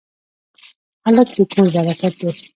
هلک 1.05 1.29
د 1.37 1.39
کور 1.51 1.67
برکت 1.75 2.13
دی. 2.19 2.29